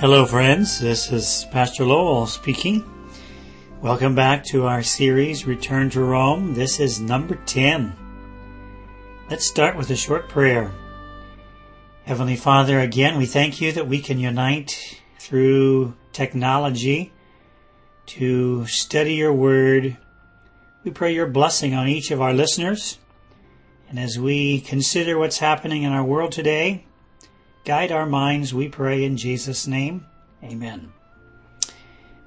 [0.00, 0.78] Hello, friends.
[0.78, 2.84] This is Pastor Lowell speaking.
[3.82, 6.54] Welcome back to our series, Return to Rome.
[6.54, 7.96] This is number 10.
[9.28, 10.72] Let's start with a short prayer.
[12.04, 17.12] Heavenly Father, again, we thank you that we can unite through technology
[18.06, 19.96] to study your word.
[20.84, 22.98] We pray your blessing on each of our listeners.
[23.88, 26.84] And as we consider what's happening in our world today,
[27.68, 30.06] guide our minds, we pray in Jesus' name.
[30.42, 30.90] Amen.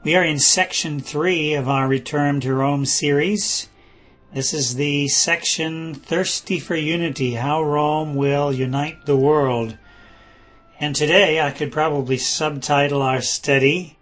[0.04, 3.68] We are in section three of our Return to Rome series.
[4.36, 9.80] This is the section Thirsty for Unity, how Rome will unite the world.
[10.80, 13.98] And today I could probably subtitle our study,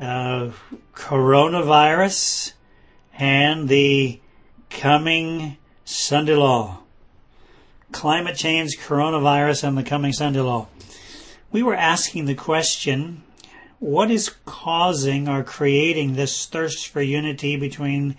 [0.00, 0.50] uh,
[0.94, 2.52] Coronavirus
[3.18, 4.20] and the
[4.70, 6.83] Coming Sunday Law.
[7.94, 10.66] Climate change, coronavirus, and the coming Sunday Law.
[11.52, 13.22] We were asking the question,
[13.78, 18.16] what is causing or creating this thirst for unity between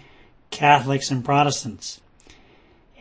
[0.49, 1.99] Catholics and Protestants?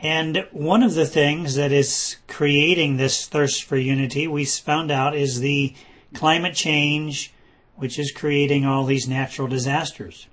[0.02, 5.16] And one of the things that is creating this thirst for unity, we found out,
[5.16, 5.74] is the
[6.12, 7.32] climate change,
[7.76, 10.26] which is creating all these natural disasters.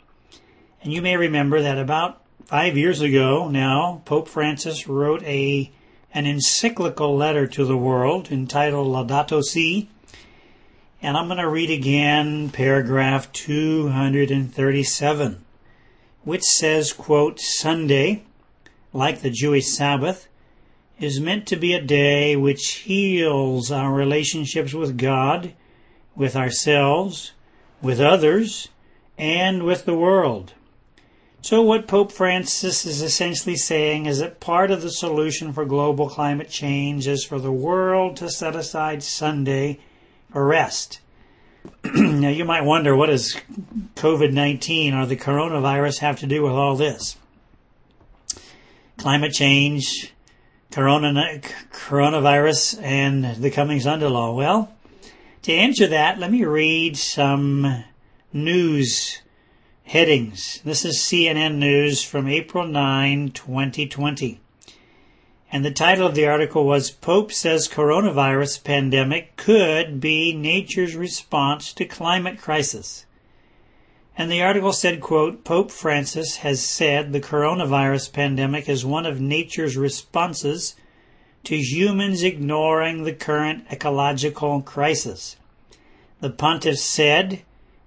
[0.82, 5.72] And you may remember that about five years ago now, Pope Francis wrote a
[6.14, 9.90] an encyclical letter to the world entitled Laudato Si.
[11.02, 15.46] And I'm going to read again paragraph 237,
[16.24, 18.24] which says, quote, Sunday,
[18.94, 20.28] like the Jewish Sabbath,
[21.00, 25.54] is meant to be a day which heals our relationships with God,
[26.16, 27.32] with ourselves,
[27.82, 28.68] with others,
[29.18, 30.54] and with the world.
[31.44, 36.08] So what Pope Francis is essentially saying is that part of the solution for global
[36.08, 39.80] climate change is for the world to set aside Sunday
[40.32, 41.00] for rest.
[41.84, 43.36] now you might wonder what does
[43.96, 47.18] COVID-19 or the coronavirus have to do with all this?
[48.98, 50.14] Climate change,
[50.70, 51.42] corona,
[51.72, 54.36] coronavirus, and the coming Sunday law.
[54.36, 54.72] Well,
[55.42, 57.84] to answer that, let me read some
[58.32, 59.22] news
[59.92, 60.62] Headings.
[60.64, 64.40] This is CNN News from April 9, 2020.
[65.52, 71.74] And the title of the article was Pope says coronavirus pandemic could be nature's response
[71.74, 73.06] to climate crisis.
[74.18, 79.20] And the article said, quote, Pope Francis has said the coronavirus pandemic is one of
[79.20, 80.78] nature's responses
[81.44, 85.36] to humans ignoring the current ecological crisis.
[86.22, 87.42] The pontiff said,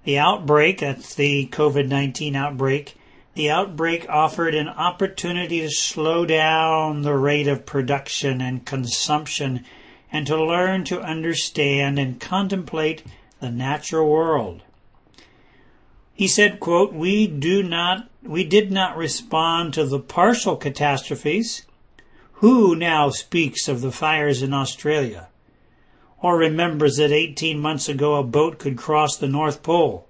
[0.05, 2.97] the outbreak, that's the COVID 19 outbreak,
[3.35, 9.65] the outbreak offered an opportunity to slow down the rate of production and consumption
[10.13, 13.03] and to learn to understand and contemplate
[13.41, 14.63] the natural world.
[16.13, 21.67] He said, quote, we do not, we did not respond to the partial catastrophes.
[22.35, 25.29] Who now speaks of the fires in Australia?
[26.25, 30.09] Or remembers that 18 months ago a boat could cross the North Pole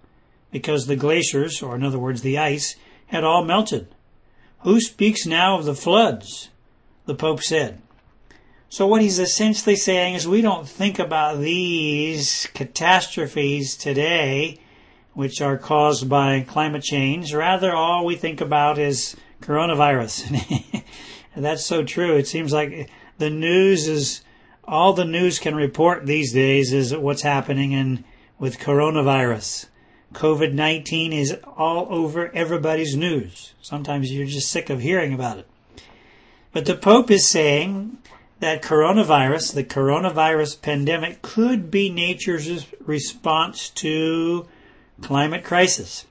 [0.53, 2.77] because the glaciers, or in other words the ice,
[3.07, 3.89] had all melted.
[4.61, 6.51] Who speaks now of the floods?
[7.07, 7.83] The Pope said.
[8.69, 14.61] So what he's essentially saying is we don't think about these catastrophes today,
[15.15, 17.35] which are caused by climate change.
[17.35, 20.85] Rather, all we think about is coronavirus.
[21.37, 22.15] that's so true.
[22.15, 22.89] It seems like
[23.19, 24.21] the news is
[24.67, 28.05] all the news can report these days is what's happening in
[28.39, 29.67] with coronavirus.
[30.15, 33.53] COVID-19 is all over everybody's news.
[33.61, 35.47] Sometimes you're just sick of hearing about it.
[36.53, 37.99] But the Pope is saying
[38.41, 44.47] that coronavirus, the coronavirus pandemic, could be nature's response to
[45.03, 46.07] climate crisis.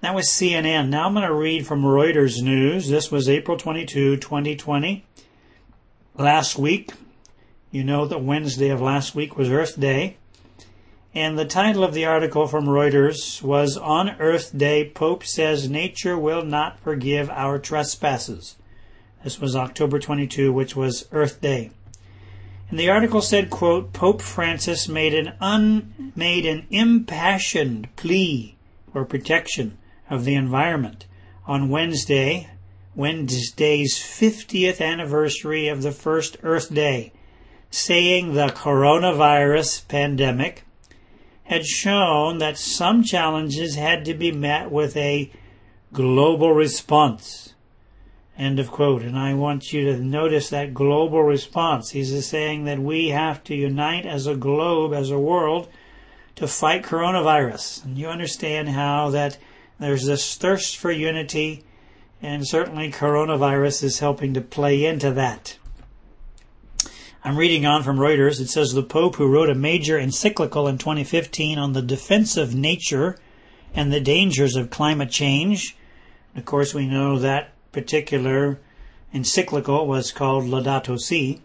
[0.00, 0.88] That was CNN.
[0.88, 2.88] Now I'm going to read from Reuters News.
[2.88, 5.04] This was April 22, 2020.
[6.16, 6.92] Last week,
[7.72, 10.16] you know that Wednesday of last week was Earth Day.
[11.14, 16.18] And the title of the article from Reuters was On Earth Day, Pope Says Nature
[16.18, 18.56] Will Not Forgive Our Trespasses.
[19.22, 21.70] This was October 22, which was Earth Day.
[22.70, 28.56] And the article said, quote, Pope Francis made an un, made an impassioned plea
[28.92, 29.78] for protection
[30.08, 31.06] of the environment
[31.46, 32.48] on Wednesday,
[32.96, 37.12] Wednesday's 50th anniversary of the first Earth Day
[37.70, 40.64] saying the coronavirus pandemic
[41.44, 45.30] had shown that some challenges had to be met with a
[45.92, 47.54] global response.
[48.38, 49.02] End of quote.
[49.02, 51.90] And I want you to notice that global response.
[51.90, 55.68] He's saying that we have to unite as a globe, as a world,
[56.36, 57.84] to fight coronavirus.
[57.84, 59.36] And you understand how that
[59.78, 61.64] there's this thirst for unity,
[62.22, 65.58] and certainly coronavirus is helping to play into that.
[67.22, 68.40] I'm reading on from Reuters.
[68.40, 73.18] It says the Pope, who wrote a major encyclical in 2015 on the defensive nature
[73.74, 75.76] and the dangers of climate change.
[76.34, 78.58] Of course, we know that particular
[79.12, 81.42] encyclical was called Laudato Si.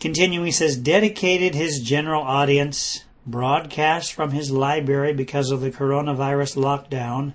[0.00, 6.56] Continuing, he says, dedicated his general audience, broadcast from his library because of the coronavirus
[6.56, 7.34] lockdown,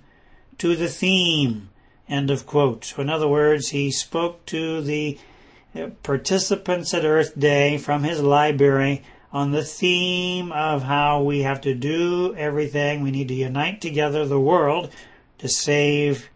[0.57, 1.69] to the theme.
[2.07, 2.85] End of quote.
[2.85, 5.19] So in other words, he spoke to the
[6.03, 11.73] participants at Earth Day from his library on the theme of how we have to
[11.73, 13.01] do everything.
[13.01, 14.91] We need to unite together the world
[15.37, 16.29] to save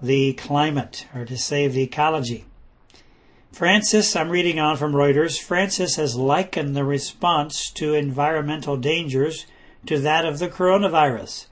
[0.00, 2.46] the climate or to save the ecology.
[3.52, 9.46] Francis, I'm reading on from Reuters, Francis has likened the response to environmental dangers
[9.86, 11.46] to that of the coronavirus.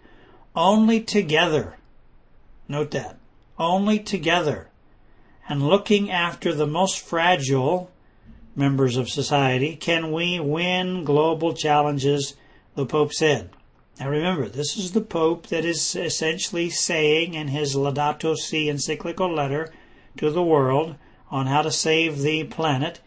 [0.56, 1.76] Only together,
[2.66, 3.18] note that,
[3.56, 4.68] only together,
[5.52, 7.90] and looking after the most fragile
[8.56, 12.34] members of society can we win global challenges,
[12.74, 13.50] the Pope said.
[14.00, 19.30] Now remember, this is the Pope that is essentially saying in his Laudato Si encyclical
[19.30, 19.70] letter
[20.16, 20.94] to the world
[21.30, 23.00] on how to save the planet.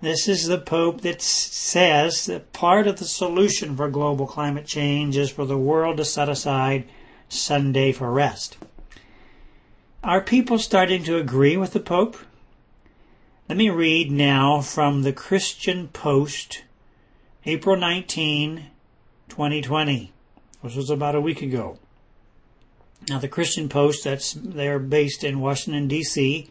[0.00, 5.16] This is the Pope that says that part of the solution for global climate change
[5.16, 6.88] is for the world to set aside
[7.28, 8.56] Sunday for rest.
[10.04, 12.16] Are people starting to agree with the Pope?
[13.48, 16.62] Let me read now from the Christian Post,
[17.44, 18.66] April 19,
[19.28, 20.12] 2020.
[20.62, 21.78] This was about a week ago.
[23.08, 26.50] Now, the Christian Post, that's they're based in Washington D.C.,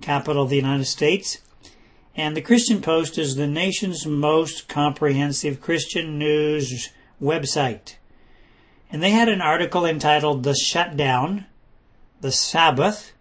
[0.00, 1.38] capital of the United States,
[2.16, 6.90] and the Christian Post is the nation's most comprehensive Christian news
[7.22, 7.94] website.
[8.90, 11.46] And they had an article entitled "The Shutdown,
[12.20, 13.12] the Sabbath,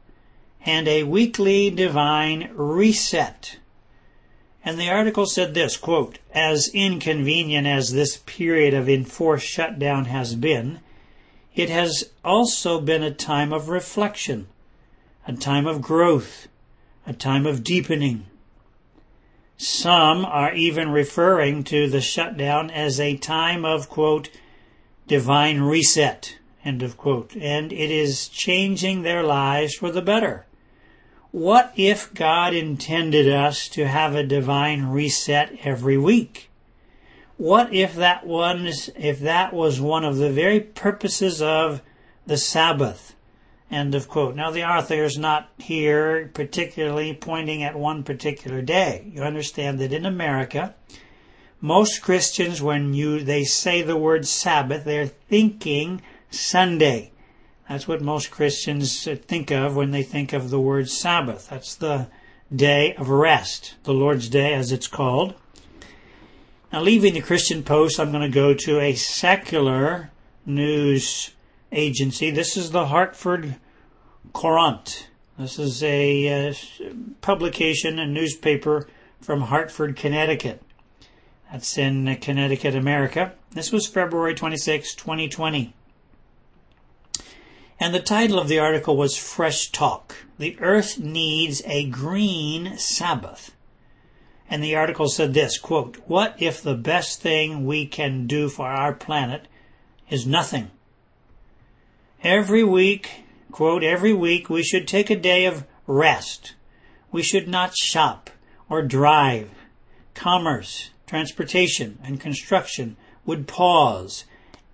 [0.65, 3.57] and a weekly divine reset."
[4.65, 10.35] And the article said this, quote, as inconvenient as this period of enforced shutdown has
[10.35, 10.81] been,
[11.55, 14.47] it has also been a time of reflection,
[15.25, 16.47] a time of growth,
[17.05, 18.25] a time of deepening.
[19.57, 24.29] Some are even referring to the shutdown as a time of, quote,
[25.07, 26.37] divine reset,
[26.67, 30.45] end of quote, and it is changing their lives for the better.
[31.31, 36.49] What if God intended us to have a divine reset every week?
[37.37, 41.81] What if that was, if that was one of the very purposes of
[42.25, 43.15] the Sabbath?
[43.69, 44.35] End of quote.
[44.35, 49.11] Now the author is not here particularly pointing at one particular day.
[49.13, 50.73] You understand that in America,
[51.59, 57.11] most Christians, when you, they say the word Sabbath, they're thinking Sunday.
[57.69, 61.49] That's what most Christians think of when they think of the word Sabbath.
[61.49, 62.07] That's the
[62.53, 65.35] day of rest, the Lord's Day as it's called.
[66.71, 70.11] Now, leaving the Christian Post, I'm going to go to a secular
[70.45, 71.31] news
[71.71, 72.31] agency.
[72.31, 73.55] This is the Hartford
[74.33, 75.07] Courant.
[75.37, 76.53] This is a uh,
[77.21, 78.87] publication, a newspaper
[79.21, 80.61] from Hartford, Connecticut.
[81.51, 83.33] That's in Connecticut, America.
[83.51, 85.73] This was February 26, 2020.
[87.79, 90.15] And the title of the article was Fresh Talk.
[90.39, 93.55] The Earth Needs a Green Sabbath.
[94.49, 98.65] And the article said this, quote, What if the best thing we can do for
[98.65, 99.47] our planet
[100.09, 100.71] is nothing?
[102.23, 106.55] Every week, quote, every week we should take a day of rest.
[107.11, 108.31] We should not shop
[108.69, 109.51] or drive.
[110.15, 114.25] Commerce, transportation, and construction would pause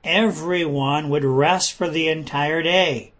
[0.03, 3.13] everyone would rest for the entire day.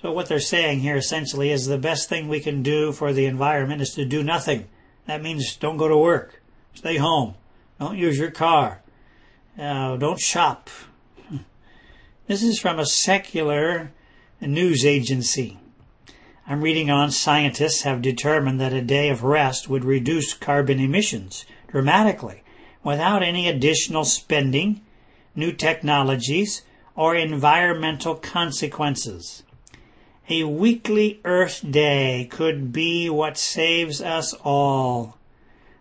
[0.00, 3.26] So what they're saying here essentially is the best thing we can do for the
[3.26, 4.68] environment is to do nothing.
[5.06, 6.42] That means don't go to work.
[6.74, 7.34] Stay home.
[7.78, 8.82] Don't use your car.
[9.58, 10.70] Uh, don't shop.
[12.26, 13.90] This is from a secular
[14.40, 15.58] news agency.
[16.46, 21.44] I'm reading on scientists have determined that a day of rest would reduce carbon emissions
[21.66, 22.42] dramatically
[22.84, 24.80] without any additional spending
[25.34, 26.62] new technologies,
[26.96, 29.42] or environmental consequences.
[30.28, 35.18] A weekly Earth Day could be what saves us all.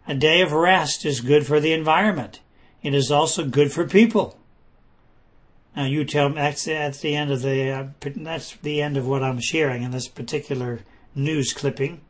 [0.07, 2.39] A day of rest is good for the environment.
[2.81, 4.39] It is also good for people.
[5.75, 9.23] Now you tell me that's, the end of the uh, that's the end of what
[9.23, 10.79] I'm sharing in this particular
[11.13, 12.01] news clipping.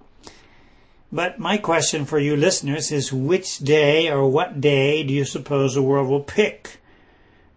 [1.12, 5.74] But my question for you listeners is which day or what day do you suppose
[5.74, 6.79] the world will pick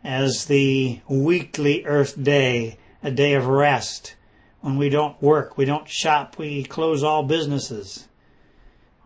[0.04, 4.16] as the weekly Earth Day, a day of rest,
[4.61, 8.09] when we don't work, we don't shop, we close all businesses.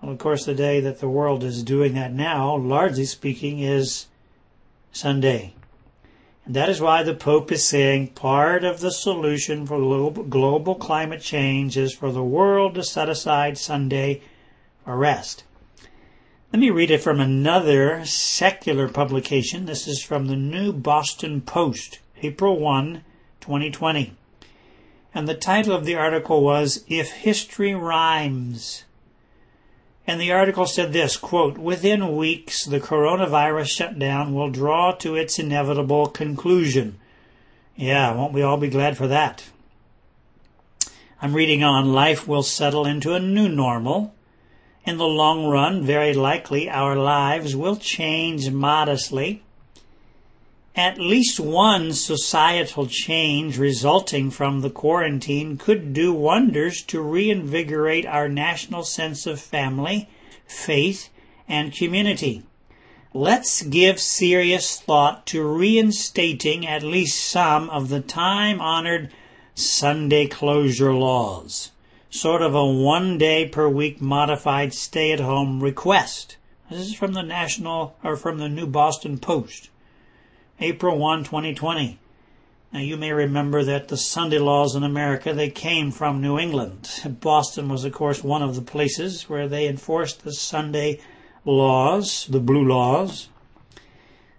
[0.00, 4.06] Well, of course, the day that the world is doing that now, largely speaking, is
[4.92, 5.54] Sunday.
[6.44, 11.22] And that is why the Pope is saying part of the solution for global climate
[11.22, 14.20] change is for the world to set aside Sunday
[14.84, 15.42] for rest.
[16.56, 19.66] Let me read it from another secular publication.
[19.66, 23.04] This is from the New Boston Post, April 1,
[23.42, 24.14] 2020.
[25.14, 28.84] And the title of the article was If History Rhymes.
[30.06, 35.38] And the article said this, quote, within weeks, the coronavirus shutdown will draw to its
[35.38, 36.98] inevitable conclusion.
[37.76, 39.44] Yeah, won't we all be glad for that?
[41.20, 44.14] I'm reading on, life will settle into a new normal.
[44.86, 49.42] In the long run, very likely our lives will change modestly.
[50.76, 58.28] At least one societal change resulting from the quarantine could do wonders to reinvigorate our
[58.28, 60.08] national sense of family,
[60.46, 61.08] faith,
[61.48, 62.44] and community.
[63.12, 69.10] Let's give serious thought to reinstating at least some of the time honored
[69.56, 71.72] Sunday closure laws
[72.16, 76.36] sort of a one day per week modified stay at home request.
[76.70, 79.68] This is from the National or from the New Boston Post,
[80.58, 81.98] April 1, 2020.
[82.72, 86.88] Now you may remember that the Sunday laws in America, they came from New England.
[87.20, 91.00] Boston was of course one of the places where they enforced the Sunday
[91.44, 93.28] laws, the blue laws.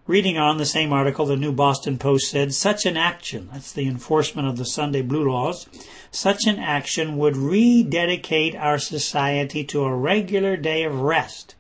[0.08, 3.90] Reading on the same article, the New Boston Post said such an action, that's the
[3.90, 5.68] enforcement of the Sunday Blue Laws,
[6.12, 11.56] such an action would rededicate our society to a regular day of rest,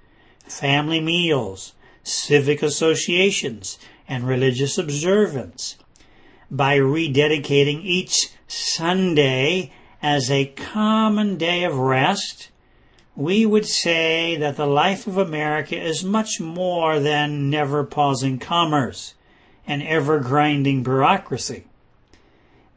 [0.45, 1.73] family meals,
[2.03, 3.77] civic associations,
[4.07, 5.75] and religious observance.
[6.49, 12.49] By rededicating each Sunday as a common day of rest,
[13.17, 19.15] we would say that the life of America is much more than never pausing commerce
[19.65, 21.65] and ever grinding bureaucracy.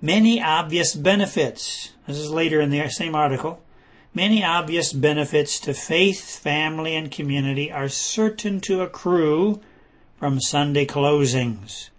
[0.00, 3.62] Many obvious benefits, this is later in the same article,
[4.14, 9.60] many obvious benefits to faith, family, and community are certain to accrue
[10.16, 11.90] from Sunday closings.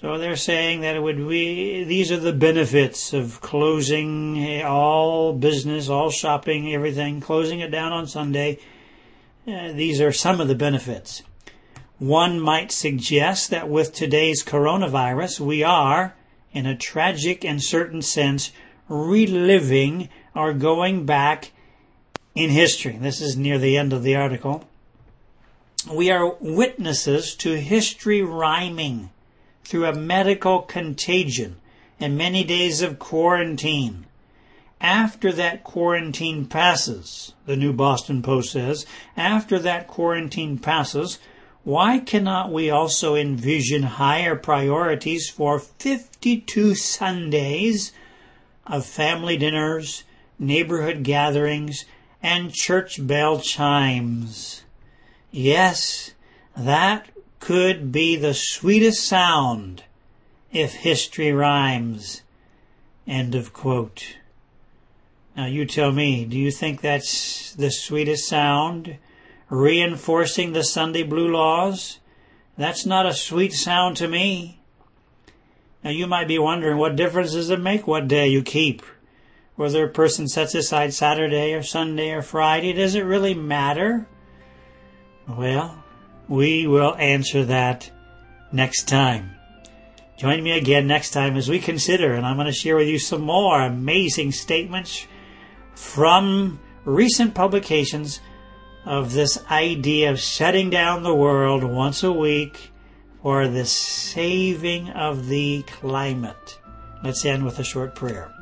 [0.00, 5.90] So they're saying that it would be, these are the benefits of closing all business,
[5.90, 8.58] all shopping, everything, closing it down on Sunday.
[9.46, 11.22] Uh, these are some of the benefits.
[11.98, 16.14] One might suggest that with today's coronavirus, we are,
[16.50, 18.52] in a tragic and certain sense,
[18.88, 21.52] reliving or going back
[22.34, 22.96] in history.
[22.98, 24.66] This is near the end of the article.
[25.92, 29.10] We are witnesses to history rhyming
[29.70, 31.54] through a medical contagion
[32.00, 34.04] and many days of quarantine.
[34.80, 38.84] After that quarantine passes, the New Boston Post says,
[39.16, 41.20] after that quarantine passes,
[41.62, 47.92] why cannot we also envision higher priorities for 52 Sundays
[48.66, 50.02] of family dinners,
[50.36, 51.84] neighborhood gatherings,
[52.20, 54.64] and church bell chimes?
[55.30, 56.10] Yes,
[56.56, 57.06] that
[57.40, 59.84] could be the sweetest sound
[60.52, 62.22] if history rhymes.
[63.06, 64.16] End of quote.
[65.36, 68.98] Now you tell me, do you think that's the sweetest sound?
[69.48, 71.98] Reinforcing the Sunday blue laws?
[72.56, 74.60] That's not a sweet sound to me.
[75.82, 78.82] Now you might be wondering what difference does it make what day you keep?
[79.56, 84.06] Whether a person sets aside Saturday or Sunday or Friday, does it really matter?
[85.26, 85.79] Well,
[86.30, 87.90] we will answer that
[88.52, 89.32] next time.
[90.16, 93.00] Join me again next time as we consider, and I'm going to share with you
[93.00, 95.06] some more amazing statements
[95.74, 98.20] from recent publications
[98.86, 102.70] of this idea of shutting down the world once a week
[103.22, 106.58] for the saving of the climate.
[107.02, 108.32] Let's end with a short prayer.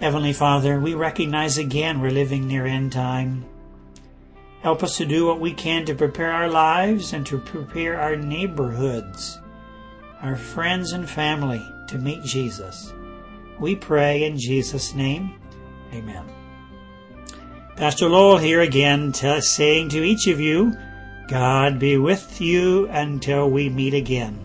[0.00, 3.44] Heavenly Father, we recognize again we're living near end time.
[4.64, 8.16] Help us to do what we can to prepare our lives and to prepare our
[8.16, 9.38] neighborhoods,
[10.22, 12.94] our friends and family to meet Jesus.
[13.60, 15.38] We pray in Jesus' name.
[15.92, 16.24] Amen.
[17.76, 20.72] Pastor Lowell here again t- saying to each of you,
[21.28, 24.43] God be with you until we meet again.